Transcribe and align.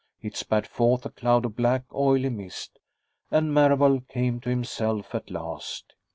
It 0.19 0.35
spat 0.35 0.65
forth 0.65 1.05
a 1.05 1.11
cloud 1.11 1.45
of 1.45 1.55
black, 1.55 1.83
oily 1.93 2.29
mist, 2.29 2.79
and 3.29 3.53
Marable 3.53 4.01
came 4.01 4.39
to 4.39 4.49
himself 4.49 5.13
at 5.13 5.29
last. 5.29 5.93